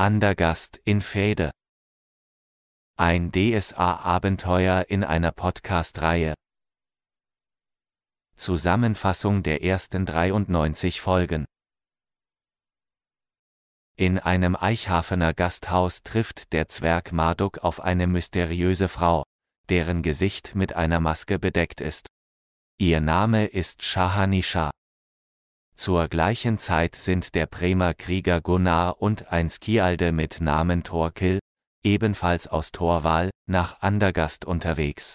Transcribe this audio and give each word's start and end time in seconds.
Andergast 0.00 0.80
in 0.86 1.02
Fäde. 1.02 1.50
Ein 2.96 3.32
DSA-Abenteuer 3.32 4.86
in 4.88 5.04
einer 5.04 5.30
Podcast-Reihe. 5.30 6.32
Zusammenfassung 8.34 9.42
der 9.42 9.62
ersten 9.62 10.06
93 10.06 11.02
Folgen. 11.02 11.44
In 13.98 14.18
einem 14.18 14.56
Eichhafener 14.56 15.34
Gasthaus 15.34 16.02
trifft 16.02 16.54
der 16.54 16.68
Zwerg 16.68 17.12
Marduk 17.12 17.58
auf 17.58 17.80
eine 17.80 18.06
mysteriöse 18.06 18.88
Frau, 18.88 19.24
deren 19.68 20.00
Gesicht 20.00 20.54
mit 20.54 20.72
einer 20.72 21.00
Maske 21.00 21.38
bedeckt 21.38 21.82
ist. 21.82 22.06
Ihr 22.78 23.02
Name 23.02 23.44
ist 23.44 23.82
Shahanisha. 23.82 24.70
Zur 25.74 26.08
gleichen 26.08 26.58
Zeit 26.58 26.94
sind 26.94 27.34
der 27.34 27.46
Bremer 27.46 27.94
Krieger 27.94 28.40
Gunnar 28.40 29.00
und 29.00 29.32
ein 29.32 29.48
Skialde 29.48 30.12
mit 30.12 30.40
Namen 30.40 30.82
Thorkill, 30.82 31.38
ebenfalls 31.82 32.46
aus 32.46 32.72
Torwal, 32.72 33.30
nach 33.46 33.80
Andergast 33.80 34.44
unterwegs. 34.44 35.14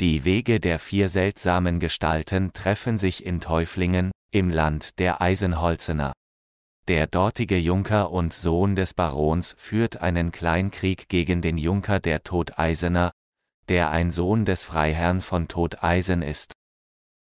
Die 0.00 0.24
Wege 0.24 0.58
der 0.58 0.80
vier 0.80 1.08
seltsamen 1.08 1.78
Gestalten 1.78 2.52
treffen 2.52 2.98
sich 2.98 3.24
in 3.24 3.40
Täuflingen, 3.40 4.10
im 4.32 4.50
Land 4.50 4.98
der 4.98 5.20
Eisenholzener. 5.20 6.12
Der 6.88 7.06
dortige 7.06 7.56
Junker 7.56 8.10
und 8.10 8.34
Sohn 8.34 8.74
des 8.74 8.92
Barons 8.92 9.54
führt 9.56 9.98
einen 9.98 10.32
Kleinkrieg 10.32 11.08
gegen 11.08 11.40
den 11.40 11.56
Junker 11.56 12.00
der 12.00 12.24
Todeisener, 12.24 13.12
der 13.68 13.90
ein 13.90 14.10
Sohn 14.10 14.44
des 14.44 14.64
Freiherrn 14.64 15.20
von 15.20 15.48
Todeisen 15.48 16.22
ist. 16.22 16.52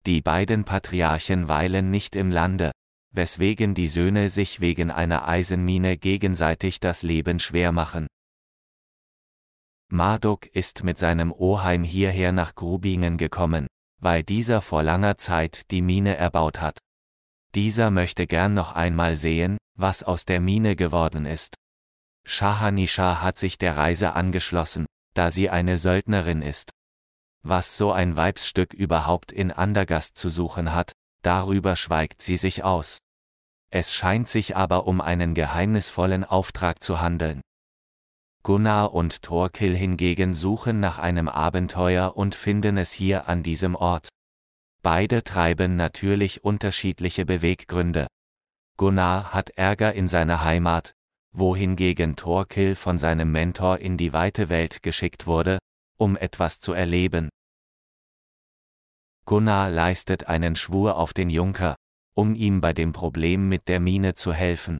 Die 0.05 0.21
beiden 0.21 0.65
Patriarchen 0.65 1.47
weilen 1.47 1.89
nicht 1.89 2.15
im 2.15 2.29
Lande, 2.29 2.71
weswegen 3.11 3.73
die 3.73 3.87
Söhne 3.87 4.29
sich 4.29 4.59
wegen 4.59 4.91
einer 4.91 5.27
Eisenmine 5.27 5.97
gegenseitig 5.97 6.79
das 6.79 7.03
Leben 7.03 7.39
schwer 7.39 7.71
machen. 7.71 8.07
Marduk 9.89 10.47
ist 10.47 10.83
mit 10.83 10.97
seinem 10.97 11.31
Oheim 11.31 11.83
hierher 11.83 12.31
nach 12.31 12.55
Grubingen 12.55 13.17
gekommen, 13.17 13.67
weil 14.01 14.23
dieser 14.23 14.61
vor 14.61 14.83
langer 14.83 15.17
Zeit 15.17 15.71
die 15.71 15.81
Mine 15.81 16.17
erbaut 16.17 16.59
hat. 16.59 16.79
Dieser 17.55 17.91
möchte 17.91 18.27
gern 18.27 18.55
noch 18.55 18.73
einmal 18.73 19.17
sehen, 19.17 19.57
was 19.77 20.03
aus 20.03 20.25
der 20.25 20.41
Mine 20.41 20.75
geworden 20.75 21.25
ist. 21.25 21.55
Shahanisha 22.25 23.21
hat 23.21 23.37
sich 23.37 23.57
der 23.57 23.77
Reise 23.77 24.13
angeschlossen, 24.13 24.85
da 25.13 25.29
sie 25.29 25.49
eine 25.49 25.77
Söldnerin 25.77 26.41
ist. 26.41 26.71
Was 27.45 27.77
so 27.77 27.91
ein 27.91 28.15
Weibsstück 28.15 28.73
überhaupt 28.73 29.33
in 29.33 29.51
Andergast 29.51 30.17
zu 30.17 30.29
suchen 30.29 30.73
hat, 30.73 30.93
darüber 31.23 31.75
schweigt 31.75 32.21
sie 32.21 32.37
sich 32.37 32.63
aus. 32.63 32.99
Es 33.69 33.93
scheint 33.93 34.29
sich 34.29 34.55
aber 34.55 34.87
um 34.87 35.01
einen 35.01 35.33
geheimnisvollen 35.33 36.23
Auftrag 36.23 36.81
zu 36.81 37.01
handeln. 37.01 37.41
Gunnar 38.43 38.93
und 38.93 39.23
Thorkill 39.23 39.75
hingegen 39.75 40.33
suchen 40.33 40.79
nach 40.79 40.99
einem 40.99 41.27
Abenteuer 41.27 42.15
und 42.15 42.35
finden 42.35 42.77
es 42.77 42.91
hier 42.91 43.27
an 43.27 43.41
diesem 43.41 43.75
Ort. 43.75 44.09
Beide 44.81 45.23
treiben 45.23 45.75
natürlich 45.75 46.43
unterschiedliche 46.43 47.25
Beweggründe. 47.25 48.07
Gunnar 48.77 49.33
hat 49.33 49.49
Ärger 49.51 49.93
in 49.93 50.07
seiner 50.07 50.43
Heimat, 50.43 50.93
wohingegen 51.31 52.15
Thorkill 52.15 52.75
von 52.75 52.97
seinem 52.97 53.31
Mentor 53.31 53.79
in 53.79 53.97
die 53.97 54.13
weite 54.13 54.49
Welt 54.49 54.83
geschickt 54.83 55.25
wurde, 55.25 55.57
um 55.97 56.17
etwas 56.17 56.59
zu 56.59 56.73
erleben. 56.73 57.29
Gunnar 59.25 59.69
leistet 59.69 60.27
einen 60.27 60.55
Schwur 60.55 60.97
auf 60.97 61.13
den 61.13 61.29
Junker, 61.29 61.75
um 62.13 62.35
ihm 62.35 62.61
bei 62.61 62.73
dem 62.73 62.91
Problem 62.91 63.47
mit 63.47 63.67
der 63.67 63.79
Mine 63.79 64.15
zu 64.15 64.33
helfen. 64.33 64.77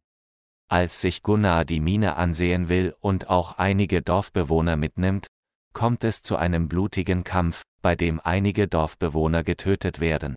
Als 0.70 1.02
sich 1.02 1.22
Gunnar 1.22 1.66
die 1.66 1.80
Mine 1.80 2.16
ansehen 2.16 2.68
will 2.68 2.96
und 3.00 3.30
auch 3.30 3.58
einige 3.58 4.02
Dorfbewohner 4.02 4.76
mitnimmt, 4.76 5.28
kommt 5.74 6.04
es 6.04 6.22
zu 6.22 6.36
einem 6.36 6.68
blutigen 6.68 7.24
Kampf, 7.24 7.64
bei 7.82 7.96
dem 7.96 8.20
einige 8.20 8.68
Dorfbewohner 8.68 9.44
getötet 9.44 10.00
werden. 10.00 10.36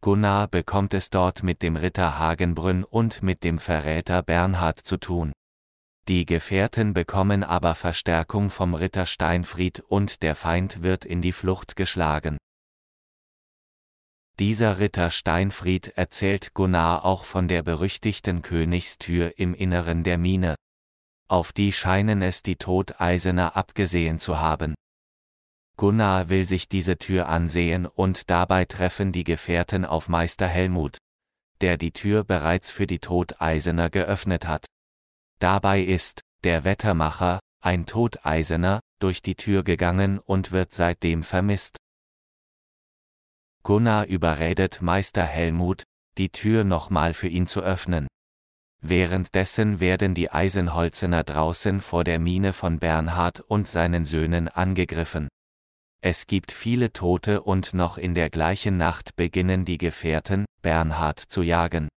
Gunnar 0.00 0.48
bekommt 0.48 0.94
es 0.94 1.10
dort 1.10 1.42
mit 1.42 1.62
dem 1.62 1.76
Ritter 1.76 2.18
Hagenbrünn 2.18 2.84
und 2.84 3.22
mit 3.22 3.44
dem 3.44 3.58
Verräter 3.58 4.22
Bernhard 4.22 4.78
zu 4.78 4.98
tun. 4.98 5.32
Die 6.08 6.24
Gefährten 6.24 6.94
bekommen 6.94 7.42
aber 7.42 7.74
Verstärkung 7.74 8.50
vom 8.50 8.74
Ritter 8.74 9.06
Steinfried 9.06 9.80
und 9.80 10.22
der 10.22 10.36
Feind 10.36 10.82
wird 10.82 11.04
in 11.04 11.20
die 11.20 11.32
Flucht 11.32 11.74
geschlagen. 11.74 12.38
Dieser 14.38 14.78
Ritter 14.78 15.10
Steinfried 15.10 15.88
erzählt 15.96 16.54
Gunnar 16.54 17.04
auch 17.04 17.24
von 17.24 17.48
der 17.48 17.62
berüchtigten 17.62 18.42
Königstür 18.42 19.36
im 19.36 19.52
Inneren 19.52 20.04
der 20.04 20.16
Mine. 20.16 20.54
Auf 21.26 21.52
die 21.52 21.72
scheinen 21.72 22.22
es 22.22 22.42
die 22.42 22.56
Todeisener 22.56 23.56
abgesehen 23.56 24.20
zu 24.20 24.38
haben. 24.38 24.76
Gunnar 25.76 26.28
will 26.28 26.46
sich 26.46 26.68
diese 26.68 26.98
Tür 26.98 27.28
ansehen 27.28 27.84
und 27.84 28.30
dabei 28.30 28.64
treffen 28.64 29.10
die 29.10 29.24
Gefährten 29.24 29.84
auf 29.84 30.08
Meister 30.08 30.46
Helmut, 30.46 30.98
der 31.62 31.76
die 31.76 31.90
Tür 31.90 32.22
bereits 32.22 32.70
für 32.70 32.86
die 32.86 33.00
Todeisener 33.00 33.90
geöffnet 33.90 34.46
hat. 34.46 34.66
Dabei 35.38 35.82
ist, 35.82 36.22
der 36.44 36.64
Wettermacher, 36.64 37.40
ein 37.60 37.86
Todeisener, 37.86 38.80
durch 38.98 39.22
die 39.22 39.34
Tür 39.34 39.62
gegangen 39.62 40.18
und 40.18 40.52
wird 40.52 40.72
seitdem 40.72 41.22
vermisst. 41.22 41.76
Gunnar 43.62 44.06
überredet 44.06 44.80
Meister 44.80 45.24
Helmut, 45.24 45.82
die 46.18 46.30
Tür 46.30 46.64
nochmal 46.64 47.14
für 47.14 47.28
ihn 47.28 47.46
zu 47.46 47.62
öffnen. 47.62 48.06
Währenddessen 48.80 49.80
werden 49.80 50.14
die 50.14 50.30
Eisenholzener 50.30 51.24
draußen 51.24 51.80
vor 51.80 52.04
der 52.04 52.18
Mine 52.18 52.52
von 52.52 52.78
Bernhard 52.78 53.40
und 53.40 53.66
seinen 53.66 54.04
Söhnen 54.04 54.48
angegriffen. 54.48 55.28
Es 56.00 56.26
gibt 56.26 56.52
viele 56.52 56.92
Tote 56.92 57.42
und 57.42 57.74
noch 57.74 57.98
in 57.98 58.14
der 58.14 58.30
gleichen 58.30 58.76
Nacht 58.76 59.16
beginnen 59.16 59.64
die 59.64 59.78
Gefährten, 59.78 60.44
Bernhard 60.62 61.18
zu 61.18 61.42
jagen. 61.42 61.88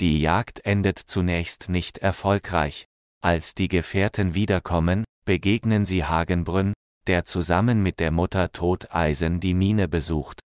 Die 0.00 0.20
Jagd 0.20 0.64
endet 0.64 0.98
zunächst 0.98 1.68
nicht 1.68 1.98
erfolgreich. 1.98 2.86
Als 3.22 3.54
die 3.54 3.68
Gefährten 3.68 4.34
wiederkommen, 4.34 5.04
begegnen 5.24 5.86
sie 5.86 6.04
Hagenbrünn, 6.04 6.74
der 7.06 7.24
zusammen 7.24 7.82
mit 7.82 8.00
der 8.00 8.10
Mutter 8.10 8.52
Todeisen 8.52 9.40
die 9.40 9.54
Mine 9.54 9.88
besucht. 9.88 10.40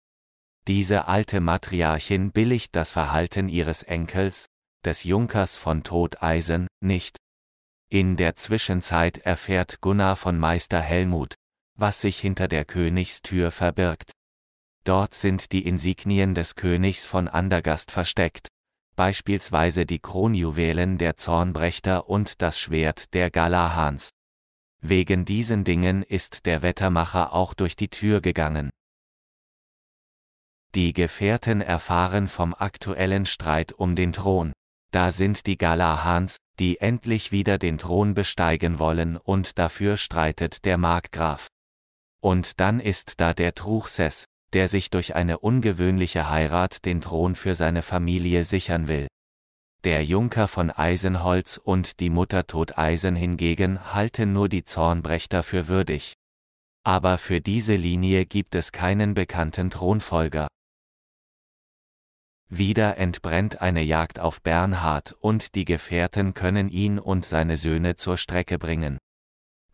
Diese 0.68 1.08
alte 1.08 1.42
Matriarchin 1.42 2.32
billigt 2.32 2.76
das 2.76 2.92
Verhalten 2.92 3.50
ihres 3.50 3.84
Enkels, 3.84 4.48
des 4.84 5.04
Junkers 5.04 5.58
von 5.58 5.84
Todeisen, 5.84 6.68
nicht. 6.82 7.18
In 7.90 8.18
der 8.18 8.36
Zwischenzeit 8.36 9.20
erfährt 9.20 9.80
Gunnar 9.80 10.16
von 10.16 10.40
Meister 10.40 10.82
Helmut, 10.82 11.36
was 11.78 12.02
sich 12.02 12.20
hinter 12.20 12.48
der 12.48 12.66
Königstür 12.66 13.52
verbirgt. 13.52 14.12
Dort 14.86 15.14
sind 15.14 15.52
die 15.52 15.68
Insignien 15.68 16.34
des 16.36 16.56
Königs 16.56 17.06
von 17.06 17.28
Andergast 17.28 17.92
versteckt, 17.92 18.48
beispielsweise 18.96 19.86
die 19.86 20.00
Kronjuwelen 20.00 20.98
der 20.98 21.16
Zornbrächter 21.16 22.10
und 22.10 22.42
das 22.42 22.60
Schwert 22.60 23.14
der 23.14 23.32
Galahans. 23.32 24.10
Wegen 24.82 25.26
diesen 25.26 25.64
Dingen 25.64 26.04
ist 26.04 26.46
der 26.46 26.62
Wettermacher 26.62 27.34
auch 27.34 27.54
durch 27.54 27.76
die 27.76 27.90
Tür 27.90 28.22
gegangen. 28.22 28.70
Die 30.76 30.94
Gefährten 30.94 31.62
erfahren 31.62 32.28
vom 32.28 32.54
aktuellen 32.54 33.26
Streit 33.26 33.72
um 33.72 33.96
den 33.96 34.14
Thron. 34.14 34.52
Da 34.92 35.12
sind 35.12 35.48
die 35.48 35.58
Galahans, 35.58 36.38
die 36.60 36.80
endlich 36.80 37.32
wieder 37.32 37.58
den 37.58 37.78
Thron 37.78 38.14
besteigen 38.14 38.80
wollen 38.80 39.18
und 39.18 39.58
dafür 39.58 39.98
streitet 39.98 40.66
der 40.66 40.78
Markgraf. 40.78 41.48
Und 42.22 42.60
dann 42.60 42.80
ist 42.80 43.20
da 43.20 43.34
der 43.34 43.56
Truchsess, 43.56 44.26
der 44.56 44.70
sich 44.70 44.90
durch 44.90 45.16
eine 45.16 45.40
ungewöhnliche 45.40 46.30
Heirat 46.30 46.86
den 46.86 47.02
Thron 47.02 47.36
für 47.36 47.56
seine 47.56 47.82
Familie 47.82 48.46
sichern 48.46 48.88
will. 48.88 49.08
Der 49.84 50.06
Junker 50.06 50.48
von 50.48 50.72
Eisenholz 50.72 51.58
und 51.58 52.00
die 52.00 52.10
Mutter 52.10 52.48
Todeisen 52.48 53.18
hingegen 53.18 53.94
halten 53.94 54.32
nur 54.32 54.48
die 54.48 54.64
Zornbrächter 54.64 55.44
für 55.44 55.68
würdig. 55.68 56.14
Aber 56.84 57.18
für 57.18 57.42
diese 57.42 57.76
Linie 57.76 58.26
gibt 58.26 58.56
es 58.56 58.72
keinen 58.72 59.14
bekannten 59.14 59.70
Thronfolger. 59.70 60.48
Wieder 62.48 62.98
entbrennt 62.98 63.60
eine 63.60 63.82
Jagd 63.82 64.20
auf 64.20 64.42
Bernhard 64.42 65.18
und 65.20 65.56
die 65.56 65.66
Gefährten 65.66 66.34
können 66.34 66.70
ihn 66.70 66.98
und 66.98 67.26
seine 67.26 67.58
Söhne 67.58 67.98
zur 67.98 68.18
Strecke 68.18 68.58
bringen. 68.58 69.00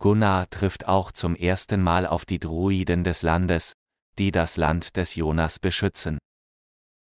Gunnar 0.00 0.50
trifft 0.50 0.88
auch 0.88 1.12
zum 1.12 1.36
ersten 1.36 1.80
Mal 1.80 2.04
auf 2.04 2.24
die 2.24 2.40
Druiden 2.40 3.04
des 3.04 3.22
Landes, 3.22 3.74
die 4.18 4.30
das 4.30 4.56
Land 4.56 4.96
des 4.96 5.14
Jonas 5.14 5.58
beschützen. 5.58 6.18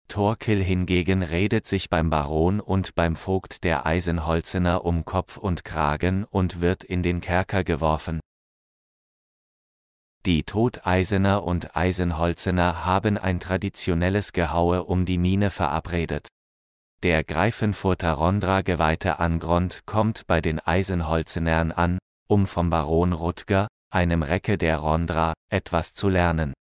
Thorkill 0.09 0.63
hingegen 0.63 1.23
redet 1.23 1.67
sich 1.67 1.91
beim 1.91 2.09
Baron 2.09 2.61
und 2.61 2.95
beim 2.95 3.15
Vogt 3.15 3.63
der 3.63 3.85
Eisenholzener 3.85 4.85
um 4.85 5.05
Kopf 5.05 5.37
und 5.37 5.65
Kragen 5.65 6.25
und 6.25 6.61
wird 6.63 6.83
in 6.83 7.03
den 7.03 7.21
Kerker 7.21 7.63
geworfen. 7.63 8.21
Die 10.25 10.43
Todeisener 10.43 11.45
und 11.45 11.77
Eisenholzener 11.77 12.85
haben 12.85 13.19
ein 13.19 13.39
traditionelles 13.39 14.33
Gehaue 14.33 14.85
um 14.85 15.05
die 15.05 15.19
Mine 15.19 15.51
verabredet. 15.51 16.29
Der 17.03 17.23
Greifenfurter 17.23 18.13
Rondra 18.13 18.63
geweihte 18.63 19.21
Angrond 19.21 19.87
kommt 19.87 20.27
bei 20.27 20.41
den 20.41 20.59
Eisenholzenern 20.59 21.71
an, 21.71 21.99
um 22.29 22.47
vom 22.47 22.71
Baron 22.71 23.13
Rutger, 23.13 23.69
einem 23.91 24.23
Recke 24.23 24.59
der 24.59 24.79
Rondra, 24.79 25.35
etwas 25.51 25.95
zu 25.95 26.09
lernen. 26.09 26.55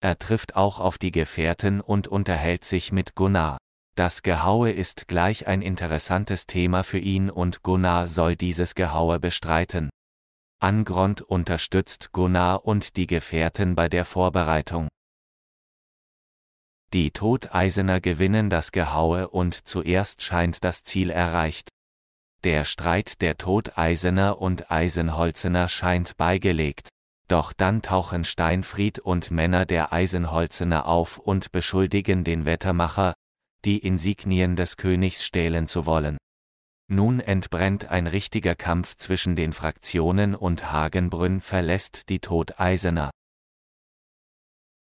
Er 0.00 0.18
trifft 0.18 0.56
auch 0.56 0.78
auf 0.78 0.98
die 0.98 1.10
Gefährten 1.10 1.80
und 1.80 2.08
unterhält 2.08 2.64
sich 2.64 2.92
mit 2.92 3.14
Gunnar. 3.14 3.58
Das 3.96 4.22
Gehaue 4.22 4.70
ist 4.70 5.08
gleich 5.08 5.46
ein 5.46 5.62
interessantes 5.62 6.46
Thema 6.46 6.84
für 6.84 6.98
ihn 6.98 7.30
und 7.30 7.62
Gunnar 7.62 8.06
soll 8.06 8.36
dieses 8.36 8.74
Gehaue 8.74 9.18
bestreiten. 9.18 9.88
Angrond 10.60 11.22
unterstützt 11.22 12.12
Gunnar 12.12 12.66
und 12.66 12.96
die 12.96 13.06
Gefährten 13.06 13.74
bei 13.74 13.88
der 13.88 14.04
Vorbereitung. 14.04 14.88
Die 16.92 17.10
Todeisener 17.10 18.00
gewinnen 18.00 18.48
das 18.48 18.72
Gehaue 18.72 19.28
und 19.28 19.66
zuerst 19.66 20.22
scheint 20.22 20.62
das 20.62 20.82
Ziel 20.82 21.10
erreicht. 21.10 21.68
Der 22.44 22.64
Streit 22.64 23.22
der 23.22 23.38
Todeisener 23.38 24.40
und 24.40 24.70
Eisenholzener 24.70 25.68
scheint 25.68 26.16
beigelegt. 26.16 26.90
Doch 27.28 27.52
dann 27.52 27.82
tauchen 27.82 28.24
Steinfried 28.24 28.98
und 29.00 29.30
Männer 29.30 29.66
der 29.66 29.92
Eisenholzener 29.92 30.86
auf 30.86 31.18
und 31.18 31.50
beschuldigen 31.50 32.22
den 32.22 32.44
Wettermacher, 32.44 33.14
die 33.64 33.78
Insignien 33.78 34.54
des 34.54 34.76
Königs 34.76 35.24
stehlen 35.24 35.66
zu 35.66 35.86
wollen. 35.86 36.18
Nun 36.88 37.18
entbrennt 37.18 37.86
ein 37.86 38.06
richtiger 38.06 38.54
Kampf 38.54 38.94
zwischen 38.94 39.34
den 39.34 39.52
Fraktionen 39.52 40.36
und 40.36 40.70
Hagenbrünn 40.70 41.40
verlässt 41.40 42.08
die 42.10 42.20
Todeisener. 42.20 43.10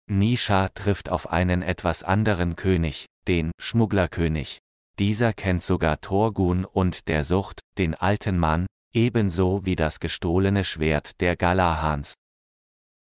Nisha 0.08 0.70
trifft 0.70 1.10
auf 1.10 1.30
einen 1.30 1.62
etwas 1.62 2.04
anderen 2.04 2.56
König, 2.56 3.08
den 3.28 3.52
Schmugglerkönig. 3.60 4.60
Dieser 5.00 5.34
kennt 5.34 5.64
sogar 5.64 6.00
Torgun 6.00 6.64
und 6.64 7.08
der 7.10 7.26
Sucht, 7.26 7.60
den 7.78 7.94
alten 7.94 8.38
Mann, 8.38 8.68
ebenso 8.94 9.66
wie 9.66 9.76
das 9.76 10.00
gestohlene 10.00 10.64
Schwert 10.64 11.22
der 11.22 11.36
Galahans. 11.36 12.14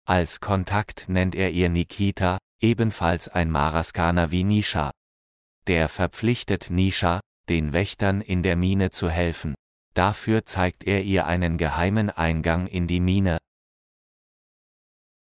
Als 0.05 0.41
Kontakt 0.41 1.09
nennt 1.09 1.35
er 1.35 1.51
ihr 1.51 1.69
Nikita, 1.69 2.39
ebenfalls 2.61 3.29
ein 3.29 3.51
Maraskaner 3.51 4.31
wie 4.31 4.45
Nisha. 4.45 4.91
Der 5.67 5.89
verpflichtet 5.89 6.71
Nisha, 6.71 7.21
den 7.49 7.73
Wächtern 7.73 8.21
in 8.21 8.43
der 8.43 8.57
Mine 8.57 8.91
zu 8.91 9.09
helfen. 9.11 9.55
Dafür 9.95 10.45
zeigt 10.45 10.85
er 10.85 11.03
ihr 11.03 11.27
einen 11.27 11.59
geheimen 11.59 12.11
Eingang 12.11 12.67
in 12.67 12.87
die 12.87 13.01
Mine. 13.01 13.39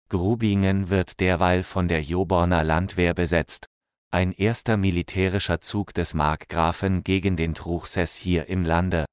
Grubingen 0.08 0.90
wird 0.90 1.20
derweil 1.20 1.62
von 1.62 1.88
der 1.88 2.02
Joborner 2.02 2.62
Landwehr 2.62 3.14
besetzt, 3.14 3.66
ein 4.10 4.32
erster 4.32 4.76
militärischer 4.76 5.62
Zug 5.62 5.94
des 5.94 6.12
Markgrafen 6.12 7.02
gegen 7.02 7.36
den 7.36 7.54
Truchsess 7.54 8.14
hier 8.14 8.46
im 8.46 8.64
Lande. 8.64 9.06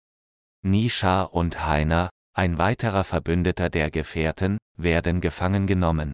Nisha 0.61 1.23
und 1.23 1.65
Heiner, 1.65 2.09
ein 2.33 2.57
weiterer 2.57 3.03
Verbündeter 3.03 3.69
der 3.69 3.91
Gefährten, 3.91 4.57
werden 4.75 5.21
gefangen 5.21 5.67
genommen. 5.67 6.11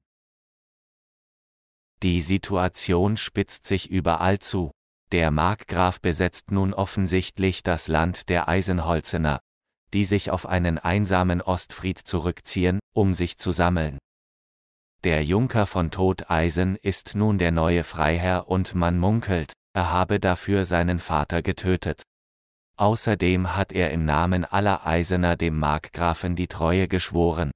Die 2.03 2.21
Situation 2.21 3.17
spitzt 3.17 3.65
sich 3.65 3.89
überall 3.89 4.39
zu. 4.39 4.71
Der 5.11 5.31
Markgraf 5.31 5.99
besetzt 6.01 6.51
nun 6.51 6.73
offensichtlich 6.73 7.63
das 7.63 7.87
Land 7.87 8.29
der 8.29 8.47
Eisenholzener, 8.47 9.39
die 9.93 10.05
sich 10.05 10.29
auf 10.29 10.45
einen 10.45 10.77
einsamen 10.77 11.41
Ostfried 11.41 11.97
zurückziehen, 11.97 12.79
um 12.93 13.13
sich 13.13 13.37
zu 13.37 13.51
sammeln. 13.51 13.97
Der 15.03 15.23
Junker 15.23 15.67
von 15.67 15.91
Toteisen 15.91 16.75
ist 16.75 17.15
nun 17.15 17.37
der 17.37 17.51
neue 17.51 17.83
Freiherr 17.83 18.47
und 18.47 18.75
man 18.75 18.97
munkelt, 18.97 19.53
er 19.73 19.91
habe 19.91 20.19
dafür 20.19 20.65
seinen 20.65 20.99
Vater 20.99 21.41
getötet. 21.41 22.03
Außerdem 22.77 23.55
hat 23.55 23.71
er 23.71 23.91
im 23.91 24.05
Namen 24.05 24.43
aller 24.43 24.85
Eisener 24.85 25.37
dem 25.37 25.57
Markgrafen 25.57 26.35
die 26.35 26.47
Treue 26.47 26.87
geschworen, 26.87 27.51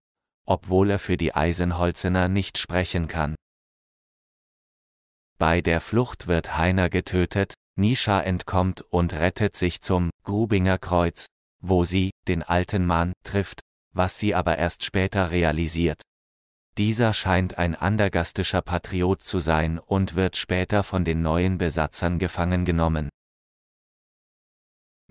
obwohl 0.45 0.91
er 0.91 0.99
für 0.99 1.17
die 1.17 1.35
Eisenholzener 1.35 2.29
nicht 2.29 2.57
sprechen 2.57 3.07
kann. 3.07 3.35
Bei 5.37 5.61
der 5.61 5.81
Flucht 5.81 6.27
wird 6.27 6.57
Heiner 6.57 6.89
getötet, 6.89 7.53
Nisha 7.77 8.19
entkommt 8.19 8.81
und 8.81 9.13
rettet 9.13 9.55
sich 9.55 9.81
zum 9.81 10.09
Grubinger 10.23 10.77
Kreuz, 10.77 11.27
wo 11.61 11.83
sie 11.83 12.11
den 12.27 12.43
alten 12.43 12.85
Mann 12.85 13.13
trifft, 13.23 13.61
was 13.93 14.19
sie 14.19 14.35
aber 14.35 14.57
erst 14.57 14.83
später 14.83 15.31
realisiert. 15.31 16.01
Dieser 16.77 17.13
scheint 17.13 17.57
ein 17.57 17.75
andergastischer 17.75 18.61
Patriot 18.61 19.21
zu 19.21 19.39
sein 19.39 19.79
und 19.79 20.15
wird 20.15 20.37
später 20.37 20.83
von 20.83 21.03
den 21.03 21.21
neuen 21.21 21.57
Besatzern 21.57 22.19
gefangen 22.19 22.63
genommen. 22.63 23.09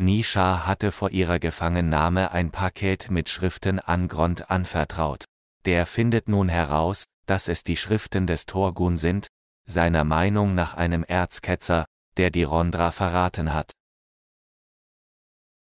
Nisha 0.01 0.65
hatte 0.65 0.93
vor 0.93 1.11
ihrer 1.11 1.41
Gefangennahme 1.41 2.31
ein 2.31 2.53
Paket 2.53 3.11
mit 3.11 3.29
Schriften 3.29 3.81
an 3.81 4.07
Grond 4.07 4.49
anvertraut. 4.49 5.25
Der 5.65 5.87
findet 5.87 6.29
nun 6.29 6.49
heraus, 6.49 7.05
dass 7.27 7.49
es 7.49 7.65
die 7.65 7.77
Schriften 7.77 8.27
des 8.27 8.47
Torgun 8.47 8.97
sind, 8.97 9.27
seiner 9.67 10.05
Meinung 10.05 10.55
nach 10.55 10.75
einem 10.75 11.03
Erzketzer, 11.03 11.85
der 12.17 12.31
die 12.31 12.45
Rondra 12.45 12.93
verraten 12.93 13.53
hat. 13.53 13.73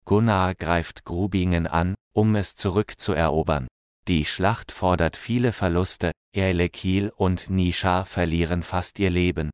Gunnar 0.04 0.54
greift 0.54 1.04
Grubingen 1.04 1.66
an, 1.66 1.94
um 2.12 2.36
es 2.36 2.54
zurückzuerobern. 2.54 3.66
Die 4.08 4.24
Schlacht 4.24 4.72
fordert 4.72 5.16
viele 5.16 5.52
Verluste, 5.52 6.12
Erlekil 6.34 7.10
und 7.16 7.50
Nisha 7.50 8.04
verlieren 8.04 8.62
fast 8.62 8.98
ihr 8.98 9.10
Leben. 9.10 9.50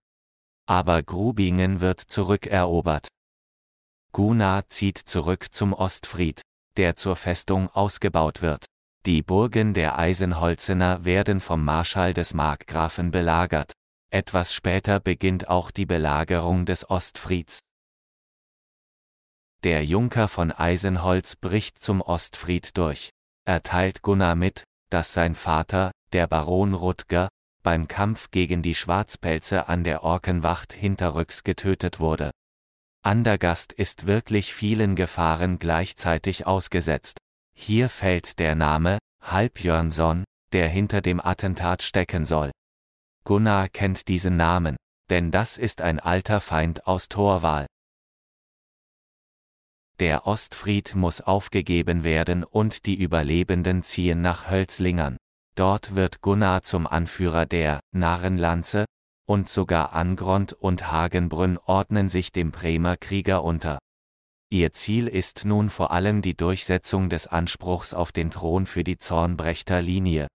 Aber 0.66 1.02
Grubingen 1.02 1.80
wird 1.80 2.00
zurückerobert. 2.00 3.08
Gunnar 4.14 4.68
zieht 4.68 4.98
zurück 4.98 5.52
zum 5.52 5.72
Ostfried, 5.72 6.40
der 6.76 6.94
zur 6.94 7.16
Festung 7.16 7.68
ausgebaut 7.70 8.42
wird. 8.42 8.66
Die 9.06 9.22
Burgen 9.22 9.74
der 9.74 9.98
Eisenholzener 9.98 11.04
werden 11.04 11.40
vom 11.40 11.64
Marschall 11.64 12.14
des 12.14 12.32
Markgrafen 12.32 13.10
belagert. 13.10 13.72
Etwas 14.12 14.54
später 14.54 15.00
beginnt 15.00 15.48
auch 15.48 15.72
die 15.72 15.84
Belagerung 15.84 16.64
des 16.64 16.88
Ostfrieds. 16.88 17.58
Der 19.64 19.84
Junker 19.84 20.28
von 20.28 20.52
Eisenholz 20.52 21.34
bricht 21.34 21.82
zum 21.82 22.00
Ostfried 22.00 22.76
durch. 22.76 23.10
Er 23.44 23.64
teilt 23.64 24.02
Gunnar 24.02 24.36
mit, 24.36 24.62
dass 24.90 25.12
sein 25.12 25.34
Vater, 25.34 25.90
der 26.12 26.28
Baron 26.28 26.74
Rutger, 26.74 27.28
beim 27.64 27.88
Kampf 27.88 28.30
gegen 28.30 28.62
die 28.62 28.76
Schwarzpelze 28.76 29.66
an 29.66 29.82
der 29.82 30.04
Orkenwacht 30.04 30.72
hinterrücks 30.72 31.42
getötet 31.42 31.98
wurde. 31.98 32.30
Andergast 33.06 33.74
ist 33.74 34.06
wirklich 34.06 34.54
vielen 34.54 34.96
Gefahren 34.96 35.58
gleichzeitig 35.58 36.46
ausgesetzt. 36.46 37.18
Hier 37.54 37.90
fällt 37.90 38.38
der 38.38 38.54
Name 38.54 38.98
Halbjörnsson, 39.20 40.24
der 40.52 40.68
hinter 40.68 41.02
dem 41.02 41.20
Attentat 41.20 41.82
stecken 41.82 42.24
soll. 42.24 42.50
Gunnar 43.24 43.68
kennt 43.68 44.08
diesen 44.08 44.38
Namen, 44.38 44.76
denn 45.10 45.30
das 45.30 45.58
ist 45.58 45.82
ein 45.82 46.00
alter 46.00 46.40
Feind 46.40 46.86
aus 46.86 47.10
Torwal. 47.10 47.66
Der 50.00 50.26
Ostfried 50.26 50.94
muss 50.94 51.20
aufgegeben 51.20 52.04
werden 52.04 52.42
und 52.42 52.86
die 52.86 52.94
Überlebenden 52.94 53.82
ziehen 53.82 54.22
nach 54.22 54.50
Hölzlingern. 54.50 55.18
Dort 55.56 55.94
wird 55.94 56.22
Gunnar 56.22 56.62
zum 56.62 56.86
Anführer 56.86 57.44
der 57.44 57.80
Narrenlanze, 57.92 58.86
und 59.26 59.48
sogar 59.48 59.92
Angrond 59.92 60.52
und 60.52 60.90
Hagenbrünn 60.90 61.58
ordnen 61.58 62.08
sich 62.08 62.32
dem 62.32 62.50
Bremer 62.50 62.96
Krieger 62.96 63.44
unter. 63.44 63.78
Ihr 64.50 64.72
Ziel 64.72 65.08
ist 65.08 65.44
nun 65.44 65.68
vor 65.68 65.90
allem 65.90 66.22
die 66.22 66.36
Durchsetzung 66.36 67.08
des 67.08 67.26
Anspruchs 67.26 67.94
auf 67.94 68.12
den 68.12 68.30
Thron 68.30 68.66
für 68.66 68.84
die 68.84 68.98
Zornbrechter 68.98 69.82
Linie. 69.82 70.28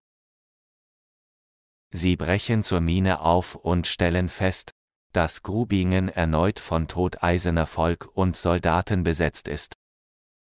Sie 1.91 2.15
brechen 2.15 2.63
zur 2.63 2.81
Mine 2.81 3.21
auf 3.21 3.55
und 3.55 3.87
stellen 3.87 4.29
fest, 4.29 4.71
dass 5.13 5.41
Grubingen 5.41 6.09
erneut 6.09 6.59
von 6.59 6.87
todeisener 6.87 7.65
Volk 7.65 8.09
und 8.13 8.35
Soldaten 8.35 9.03
besetzt 9.03 9.47
ist. 9.47 9.75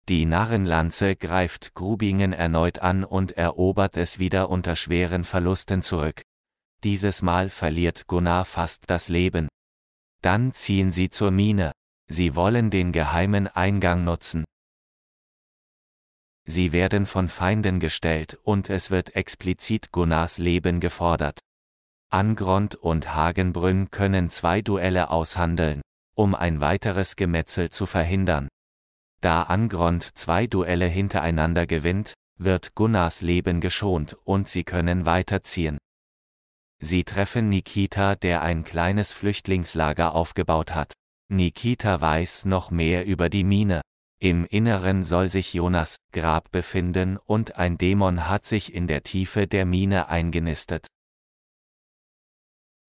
Die 0.09 0.25
Narrenlanze 0.25 1.17
greift 1.17 1.75
Grubingen 1.75 2.33
erneut 2.33 2.78
an 2.78 3.05
und 3.05 3.33
erobert 3.33 3.97
es 3.97 4.19
wieder 4.19 4.50
unter 4.50 4.75
schweren 4.75 5.25
Verlusten 5.25 5.83
zurück. 5.83 6.23
Dieses 6.85 7.23
Mal 7.23 7.50
verliert 7.50 8.06
Gunnar 8.06 8.44
fast 8.44 8.85
das 8.87 9.08
Leben. 9.08 9.49
Dann 10.23 10.52
ziehen 10.52 10.92
sie 10.92 11.11
zur 11.11 11.30
Mine. 11.30 11.73
Sie 12.08 12.37
wollen 12.37 12.70
den 12.70 12.92
geheimen 12.92 13.49
Eingang 13.49 14.04
nutzen. 14.04 14.44
Sie 16.47 16.73
werden 16.73 17.04
von 17.04 17.28
Feinden 17.28 17.78
gestellt 17.80 18.38
und 18.42 18.70
es 18.70 18.90
wird 18.90 19.14
explizit 19.14 19.92
Gunnars 19.92 20.38
Leben 20.38 20.80
gefordert. 20.80 21.40
Angrond 22.11 22.75
und 22.75 23.14
Hagenbrünn 23.14 23.90
können 23.90 24.30
zwei 24.30 24.62
Duelle 24.62 25.11
aushandeln, 25.11 25.82
um 26.14 26.35
ein 26.35 26.61
weiteres 26.61 27.16
Gemetzel 27.16 27.68
zu 27.68 27.85
verhindern. 27.85 28.49
Da 29.20 29.42
Angrond 29.42 30.16
zwei 30.16 30.47
Duelle 30.47 30.87
hintereinander 30.87 31.66
gewinnt, 31.66 32.14
wird 32.38 32.75
Gunnars 32.75 33.20
Leben 33.20 33.61
geschont 33.61 34.16
und 34.25 34.49
sie 34.49 34.64
können 34.64 35.04
weiterziehen. 35.04 35.76
Sie 36.80 37.04
treffen 37.04 37.49
Nikita, 37.49 38.14
der 38.14 38.42
ein 38.42 38.64
kleines 38.64 39.12
Flüchtlingslager 39.12 40.14
aufgebaut 40.14 40.75
hat. 40.75 40.94
Nikita 41.28 42.00
weiß 42.00 42.44
noch 42.44 42.70
mehr 42.70 43.04
über 43.04 43.28
die 43.28 43.44
Mine. 43.44 43.82
Im 44.20 44.44
Inneren 44.47 45.04
soll 45.04 45.30
sich 45.30 45.54
Jonas 45.54 45.97
Grab 46.12 46.50
befinden 46.50 47.18
und 47.18 47.56
ein 47.56 47.78
Dämon 47.78 48.28
hat 48.28 48.44
sich 48.44 48.73
in 48.75 48.87
der 48.87 49.02
Tiefe 49.02 49.47
der 49.47 49.64
Mine 49.64 50.08
eingenistet. 50.08 50.87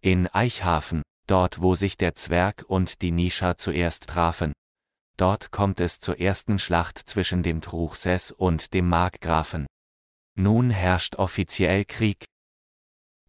In 0.02 0.28
Eichhafen, 0.28 1.02
dort 1.28 1.62
wo 1.62 1.76
sich 1.76 1.98
der 1.98 2.16
Zwerg 2.16 2.66
und 2.68 3.02
die 3.02 3.12
Nisha 3.12 3.58
zuerst 3.58 4.08
trafen. 4.08 4.54
Dort 5.18 5.52
kommt 5.52 5.82
es 5.82 6.00
zur 6.00 6.20
ersten 6.20 6.58
Schlacht 6.58 6.98
zwischen 6.98 7.44
dem 7.44 7.60
Truchsess 7.60 8.32
und 8.32 8.74
dem 8.74 8.88
Markgrafen. 8.88 9.68
Nun 10.36 10.70
herrscht 10.70 11.18
offiziell 11.18 11.84
Krieg. 11.86 12.26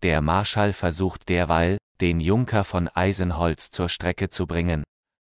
Der 0.02 0.20
Marschall 0.22 0.72
versucht 0.72 1.28
derweil, 1.28 1.78
den 2.00 2.20
Junker 2.20 2.64
von 2.64 2.88
Eisenholz 2.88 3.70
zur 3.70 3.88
Strecke 3.88 4.30
zu 4.30 4.46
bringen, 4.46 4.82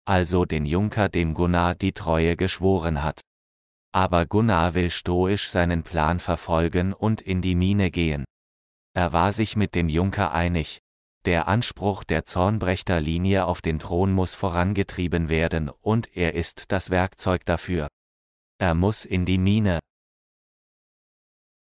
also 0.05 0.45
den 0.45 0.65
Junker 0.65 1.09
dem 1.09 1.33
Gunnar 1.33 1.75
die 1.75 1.93
Treue 1.93 2.35
geschworen 2.35 3.03
hat. 3.03 3.21
Aber 3.93 4.25
Gunnar 4.25 4.73
will 4.73 4.89
stoisch 4.89 5.49
seinen 5.49 5.83
Plan 5.83 6.19
verfolgen 6.19 6.93
und 6.93 7.21
in 7.21 7.41
die 7.41 7.53
Mine 7.53 7.91
gehen. 7.91 8.25
Er 8.95 9.13
war 9.13 9.31
sich 9.31 9.55
mit 9.55 9.75
dem 9.75 9.89
Junker 9.89 10.31
einig. 10.31 10.79
Der 11.25 11.47
Anspruch 11.47 12.03
der 12.03 12.25
Zornbrechter 12.25 12.99
Linie 12.99 13.45
auf 13.45 13.61
den 13.61 13.79
Thron 13.79 14.11
muss 14.11 14.33
vorangetrieben 14.33 15.29
werden 15.29 15.69
und 15.69 16.17
er 16.17 16.33
ist 16.33 16.71
das 16.71 16.89
Werkzeug 16.89 17.45
dafür. 17.45 17.87
Er 18.59 18.73
muss 18.73 19.05
in 19.05 19.25
die 19.25 19.37
Mine. 19.37 19.79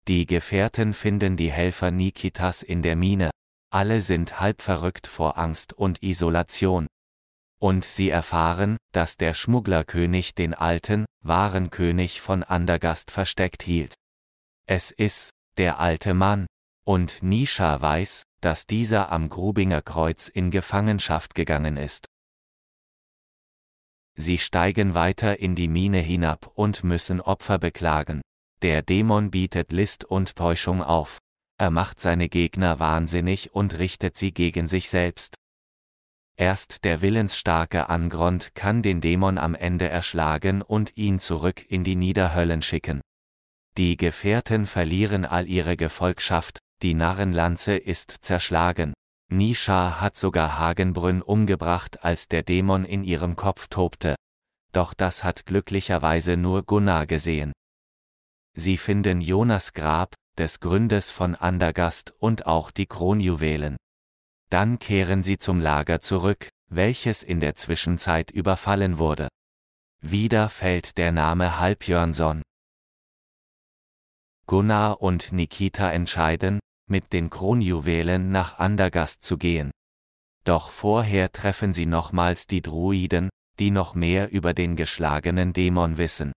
Die 0.07 0.25
Gefährten 0.25 0.93
finden 0.93 1.35
die 1.35 1.51
Helfer 1.51 1.91
Nikitas 1.91 2.62
in 2.62 2.81
der 2.81 2.95
Mine. 2.95 3.31
Alle 3.71 4.01
sind 4.01 4.39
halb 4.39 4.62
verrückt 4.62 5.07
vor 5.07 5.38
Angst 5.38 5.74
und 5.74 6.03
Isolation 6.03 6.88
und 7.65 7.83
sie 7.83 8.09
erfahren, 8.09 8.77
dass 8.91 9.17
der 9.17 9.33
Schmugglerkönig 9.33 10.35
den 10.35 10.53
alten, 10.53 11.05
wahren 11.21 11.71
König 11.71 12.21
von 12.21 12.43
Andergast 12.43 13.09
versteckt 13.09 13.63
hielt. 13.63 13.95
Es 14.67 14.91
ist, 14.91 15.31
der 15.57 15.79
alte 15.79 16.13
Mann, 16.13 16.45
und 16.85 17.24
Nisha 17.24 17.81
weiß, 17.81 18.24
dass 18.41 18.67
dieser 18.67 19.12
am 19.12 19.29
Grubinger 19.29 19.81
Kreuz 19.81 20.27
in 20.27 20.51
Gefangenschaft 20.51 21.33
gegangen 21.33 21.77
ist. 21.77 22.05
Sie 24.15 24.38
steigen 24.38 24.93
weiter 24.93 25.39
in 25.39 25.55
die 25.55 25.67
Mine 25.67 26.00
hinab 26.00 26.51
und 26.53 26.83
müssen 26.83 27.19
Opfer 27.19 27.57
beklagen. 27.57 28.21
Der 28.65 28.81
Dämon 28.81 29.29
bietet 29.29 29.72
List 29.72 30.05
und 30.05 30.36
Täuschung 30.36 30.81
auf. 30.81 31.19
Er 31.60 31.69
macht 31.69 32.00
seine 32.00 32.29
Gegner 32.29 32.79
wahnsinnig 32.79 33.53
und 33.53 33.77
richtet 33.77 34.17
sie 34.17 34.34
gegen 34.34 34.65
sich 34.65 34.89
selbst. 34.89 35.36
Erst 36.36 36.84
der 36.84 37.03
willensstarke 37.03 37.89
Angrond 37.89 38.55
kann 38.55 38.81
den 38.81 39.01
Dämon 39.01 39.38
am 39.38 39.53
Ende 39.53 39.88
erschlagen 39.88 40.63
und 40.63 40.98
ihn 40.98 41.19
zurück 41.19 41.63
in 41.69 41.84
die 41.84 41.95
Niederhöllen 41.95 42.63
schicken. 42.63 43.01
Die 43.77 43.98
Gefährten 43.98 44.65
verlieren 44.65 45.25
all 45.25 45.48
ihre 45.48 45.77
Gefolgschaft, 45.77 46.57
die 46.81 46.95
Narrenlanze 46.95 47.77
ist 47.77 48.17
zerschlagen. 48.22 48.95
Nisha 49.31 50.01
hat 50.01 50.15
sogar 50.15 50.57
Hagenbrünn 50.57 51.22
umgebracht, 51.22 52.03
als 52.03 52.27
der 52.29 52.41
Dämon 52.41 52.84
in 52.84 53.03
ihrem 53.03 53.36
Kopf 53.36 53.67
tobte. 53.67 54.15
Doch 54.72 54.95
das 54.95 55.24
hat 55.24 55.45
glücklicherweise 55.45 56.36
nur 56.36 56.63
Gunnar 56.63 57.05
gesehen. 57.05 57.53
Sie 58.55 58.77
finden 58.77 59.21
Jonas 59.21 59.74
Grab, 59.74 60.15
des 60.38 60.59
Gründes 60.59 61.12
von 61.12 61.35
Andergast 61.35 62.13
und 62.19 62.45
auch 62.45 62.71
die 62.71 62.88
Kronjuwelen. 62.88 63.77
Dann 64.50 64.79
kehren 64.79 65.24
sie 65.24 65.38
zum 65.38 65.59
Lager 65.59 66.01
zurück, 66.01 66.50
welches 66.69 67.24
in 67.24 67.39
der 67.39 67.55
Zwischenzeit 67.55 68.31
überfallen 68.31 68.97
wurde. 68.97 69.27
Wieder 70.01 70.50
fällt 70.50 70.97
der 70.97 71.12
Name 71.12 71.59
Halbjörnsson. 71.59 72.41
Gunnar 74.47 75.01
und 75.01 75.31
Nikita 75.31 75.91
entscheiden, 75.91 76.59
mit 76.88 77.13
den 77.13 77.29
Kronjuwelen 77.29 78.31
nach 78.31 78.59
Andergast 78.59 79.24
zu 79.24 79.38
gehen. 79.38 79.71
Doch 80.43 80.69
vorher 80.69 81.31
treffen 81.31 81.74
sie 81.74 81.88
nochmals 81.88 82.45
die 82.45 82.62
Druiden, 82.62 83.29
die 83.57 83.71
noch 83.71 83.95
mehr 83.95 84.31
über 84.31 84.53
den 84.53 84.75
geschlagenen 84.75 85.53
Dämon 85.53 85.97
wissen. 85.97 86.31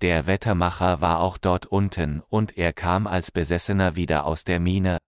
Der 0.00 0.26
Wettermacher 0.26 1.00
war 1.00 1.20
auch 1.20 1.38
dort 1.38 1.66
unten 1.66 2.22
und 2.28 2.56
er 2.56 2.72
kam 2.72 3.06
als 3.06 3.30
Besessener 3.30 3.96
wieder 3.96 4.24
aus 4.24 4.44
der 4.44 4.60
Mine, 4.60 4.98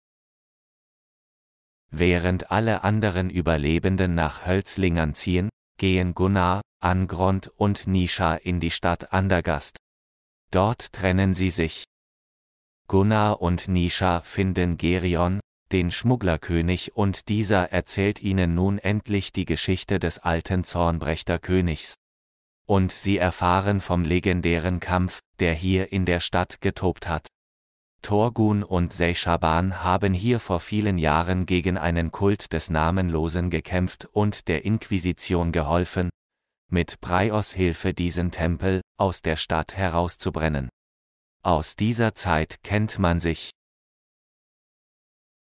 Während 1.94 2.50
alle 2.50 2.84
anderen 2.84 3.28
Überlebenden 3.28 4.14
nach 4.14 4.46
Hölzlingern 4.46 5.12
ziehen, 5.12 5.50
gehen 5.76 6.14
Gunnar, 6.14 6.62
Angrond 6.80 7.48
und 7.48 7.86
Nisha 7.86 8.34
in 8.36 8.60
die 8.60 8.70
Stadt 8.70 9.12
Andergast. 9.12 9.76
Dort 10.50 10.94
trennen 10.94 11.34
sie 11.34 11.50
sich. 11.50 11.84
Gunnar 12.88 13.42
und 13.42 13.68
Nisha 13.68 14.22
finden 14.22 14.78
Gerion, 14.78 15.40
den 15.70 15.90
Schmugglerkönig 15.90 16.96
und 16.96 17.28
dieser 17.28 17.72
erzählt 17.72 18.22
ihnen 18.22 18.54
nun 18.54 18.78
endlich 18.78 19.30
die 19.30 19.44
Geschichte 19.44 19.98
des 19.98 20.18
alten 20.18 20.64
Zornbrechterkönigs. 20.64 21.94
Und 22.66 22.92
sie 22.92 23.18
erfahren 23.18 23.80
vom 23.80 24.04
legendären 24.04 24.80
Kampf, 24.80 25.20
der 25.40 25.54
hier 25.54 25.92
in 25.92 26.04
der 26.04 26.20
Stadt 26.20 26.60
getobt 26.60 27.08
hat. 27.08 27.26
Torgun 28.02 28.64
und 28.64 28.92
Seishaban 28.92 29.82
haben 29.84 30.12
hier 30.12 30.40
vor 30.40 30.58
vielen 30.58 30.98
Jahren 30.98 31.46
gegen 31.46 31.78
einen 31.78 32.10
Kult 32.10 32.52
des 32.52 32.68
Namenlosen 32.68 33.48
gekämpft 33.48 34.06
und 34.06 34.48
der 34.48 34.64
Inquisition 34.64 35.52
geholfen, 35.52 36.10
mit 36.68 37.00
Breios 37.00 37.52
Hilfe 37.52 37.94
diesen 37.94 38.32
Tempel 38.32 38.80
aus 38.98 39.22
der 39.22 39.36
Stadt 39.36 39.76
herauszubrennen. 39.76 40.68
Aus 41.44 41.76
dieser 41.76 42.14
Zeit 42.14 42.62
kennt 42.62 42.98
man 42.98 43.20
sich. 43.20 43.50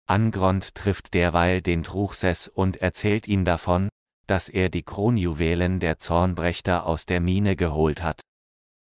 Angrond 0.07 0.73
trifft 0.73 1.13
derweil 1.13 1.61
den 1.61 1.83
Truchsess 1.83 2.47
und 2.47 2.77
erzählt 2.77 3.27
ihm 3.27 3.43
davon, 3.43 3.89
dass 4.27 4.49
er 4.49 4.69
die 4.69 4.83
Kronjuwelen 4.83 5.79
der 5.79 5.97
Zornbrechter 5.97 6.85
aus 6.85 7.05
der 7.05 7.21
Mine 7.21 7.55
geholt 7.55 8.03
hat. 8.03 8.21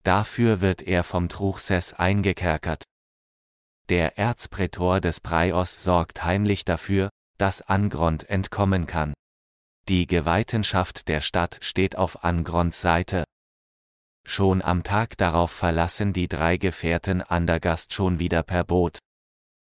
Dafür 0.02 0.60
wird 0.60 0.82
er 0.82 1.04
vom 1.04 1.28
Truchsess 1.28 1.92
eingekerkert. 1.92 2.84
Der 3.88 4.18
Erzprätor 4.18 5.00
des 5.00 5.20
Preios 5.20 5.84
sorgt 5.84 6.24
heimlich 6.24 6.64
dafür, 6.64 7.10
dass 7.38 7.62
Angrond 7.62 8.28
entkommen 8.28 8.86
kann. 8.86 9.14
Die 9.88 10.06
Geweihtenschaft 10.06 11.06
der 11.06 11.20
Stadt 11.20 11.58
steht 11.60 11.96
auf 11.96 12.24
Angronds 12.24 12.80
Seite. 12.80 13.24
Schon 14.26 14.60
am 14.62 14.82
Tag 14.82 15.16
darauf 15.18 15.52
verlassen 15.52 16.12
die 16.12 16.26
drei 16.26 16.56
Gefährten 16.56 17.22
Andergast 17.22 17.92
schon 17.92 18.18
wieder 18.18 18.42
per 18.42 18.64
Boot. 18.64 18.98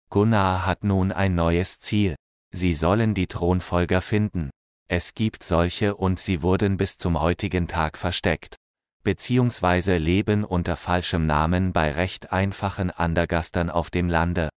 Gunnar 0.08 0.64
hat 0.64 0.84
nun 0.84 1.12
ein 1.12 1.34
neues 1.34 1.80
Ziel. 1.80 2.16
Sie 2.50 2.72
sollen 2.72 3.12
die 3.12 3.26
Thronfolger 3.26 4.00
finden. 4.00 4.50
Es 4.88 5.14
gibt 5.14 5.42
solche 5.42 5.96
und 5.96 6.18
sie 6.18 6.42
wurden 6.42 6.76
bis 6.76 6.96
zum 6.96 7.20
heutigen 7.20 7.68
Tag 7.68 7.98
versteckt 7.98 8.56
beziehungsweise 9.04 9.98
leben 9.98 10.44
unter 10.44 10.76
falschem 10.76 11.26
Namen 11.26 11.72
bei 11.72 11.92
recht 11.92 12.32
einfachen 12.32 12.90
Andergastern 12.90 13.70
auf 13.70 13.90
dem 13.90 14.08
Lande. 14.08 14.48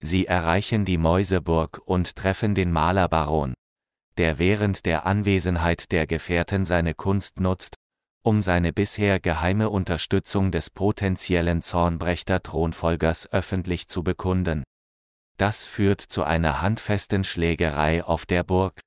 Sie 0.00 0.26
erreichen 0.26 0.84
die 0.84 0.98
Mäuseburg 0.98 1.80
und 1.84 2.14
treffen 2.14 2.54
den 2.54 2.70
Malerbaron, 2.70 3.54
der 4.18 4.38
während 4.38 4.84
der 4.84 5.06
Anwesenheit 5.06 5.90
der 5.90 6.06
Gefährten 6.06 6.64
seine 6.64 6.94
Kunst 6.94 7.40
nutzt, 7.40 7.76
um 8.22 8.42
seine 8.42 8.72
bisher 8.72 9.18
geheime 9.18 9.70
Unterstützung 9.70 10.50
des 10.50 10.70
potenziellen 10.70 11.62
Zornbrechter 11.62 12.42
Thronfolgers 12.42 13.32
öffentlich 13.32 13.88
zu 13.88 14.02
bekunden. 14.02 14.62
Das 15.38 15.66
führt 15.66 16.00
zu 16.00 16.24
einer 16.24 16.62
handfesten 16.62 17.24
Schlägerei 17.24 18.04
auf 18.04 18.26
der 18.26 18.44
Burg. 18.44 18.80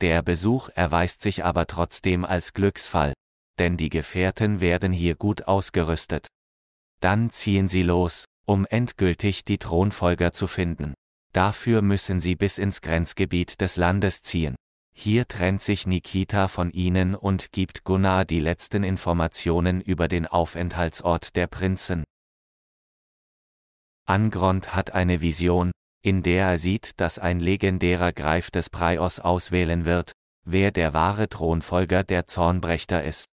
Der 0.00 0.22
Besuch 0.22 0.68
erweist 0.74 1.22
sich 1.22 1.44
aber 1.44 1.66
trotzdem 1.66 2.24
als 2.24 2.52
Glücksfall, 2.52 3.14
denn 3.58 3.76
die 3.76 3.88
Gefährten 3.88 4.60
werden 4.60 4.92
hier 4.92 5.16
gut 5.16 5.48
ausgerüstet. 5.48 6.28
Dann 7.00 7.30
ziehen 7.30 7.68
sie 7.68 7.82
los, 7.82 8.24
um 8.46 8.66
endgültig 8.66 9.44
die 9.44 9.58
Thronfolger 9.58 10.32
zu 10.32 10.46
finden. 10.46 10.94
Dafür 11.32 11.82
müssen 11.82 12.20
sie 12.20 12.36
bis 12.36 12.58
ins 12.58 12.80
Grenzgebiet 12.80 13.60
des 13.60 13.76
Landes 13.76 14.22
ziehen. 14.22 14.56
Hier 14.94 15.28
trennt 15.28 15.62
sich 15.62 15.86
Nikita 15.86 16.48
von 16.48 16.70
ihnen 16.72 17.14
und 17.14 17.52
gibt 17.52 17.84
Gunnar 17.84 18.24
die 18.24 18.40
letzten 18.40 18.82
Informationen 18.82 19.80
über 19.80 20.08
den 20.08 20.26
Aufenthaltsort 20.26 21.36
der 21.36 21.46
Prinzen. 21.46 22.02
Angrond 24.08 24.74
hat 24.74 24.92
eine 24.92 25.20
Vision, 25.20 25.70
in 26.02 26.22
der 26.22 26.46
er 26.46 26.58
sieht, 26.58 26.98
dass 27.00 27.18
ein 27.18 27.40
legendärer 27.40 28.12
Greif 28.12 28.50
des 28.50 28.70
Preios 28.70 29.20
auswählen 29.20 29.84
wird, 29.84 30.12
wer 30.46 30.70
der 30.70 30.94
wahre 30.94 31.28
Thronfolger 31.28 32.04
der 32.04 32.26
Zornbrechter 32.26 33.04
ist. 33.04 33.26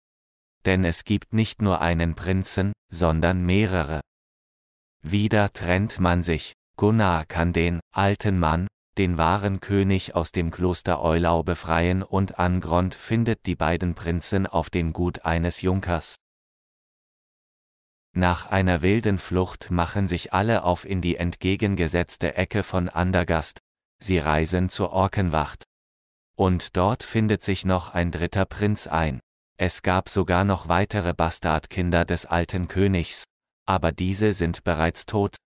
Denn 0.65 0.85
es 0.85 1.05
gibt 1.05 1.33
nicht 1.33 1.63
nur 1.63 1.81
einen 1.81 2.15
Prinzen, 2.15 2.73
sondern 2.91 3.45
mehrere. 3.45 4.01
Wieder 5.03 5.53
trennt 5.53 6.01
man 6.01 6.23
sich, 6.23 6.55
Gunnar 6.77 7.27
kann 7.27 7.53
den 7.53 7.81
alten 7.93 8.39
Mann 8.39 8.67
den 8.97 9.19
wahren 9.19 9.61
König 9.61 10.15
aus 10.15 10.31
dem 10.31 10.53
Kloster 10.53 11.03
Eulau 11.03 11.43
befreien 11.43 12.03
und 12.03 12.39
Angrond 12.39 12.95
findet 12.95 13.45
die 13.47 13.57
beiden 13.57 13.95
Prinzen 13.95 14.47
auf 14.47 14.71
dem 14.71 14.93
Gut 14.93 15.25
eines 15.25 15.63
Junkers. 15.63 16.15
Nach 18.17 18.47
einer 18.47 18.81
wilden 18.81 19.19
Flucht 19.19 19.73
machen 19.73 20.07
sich 20.07 20.33
alle 20.33 20.63
auf 20.63 20.85
in 20.85 21.01
die 21.01 21.17
entgegengesetzte 21.17 22.37
Ecke 22.37 22.63
von 22.63 22.89
Andergast, 22.89 23.59
sie 23.99 24.19
reisen 24.19 24.69
zur 24.69 24.91
Orkenwacht. 24.91 25.65
Und 26.37 26.77
dort 26.77 27.03
findet 27.03 27.43
sich 27.43 27.65
noch 27.65 27.93
ein 27.93 28.13
dritter 28.13 28.45
Prinz 28.45 28.87
ein. 28.87 29.19
Es 29.57 29.83
gab 29.83 30.09
sogar 30.09 30.45
noch 30.45 30.69
weitere 30.69 31.13
Bastardkinder 31.13 32.05
des 32.05 32.25
alten 32.25 32.69
Königs, 32.69 33.25
aber 33.67 33.91
diese 33.91 34.33
sind 34.33 34.63
bereits 34.63 35.07
tot. 35.07 35.37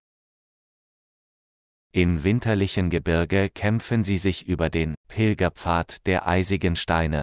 Im 1.92 2.22
winterlichen 2.22 2.90
Gebirge 2.90 3.48
kämpfen 3.48 4.02
sie 4.02 4.18
sich 4.18 4.46
über 4.46 4.68
den 4.68 4.94
Pilgerpfad 5.08 6.06
der 6.06 6.26
eisigen 6.26 6.76
Steine. 6.76 7.22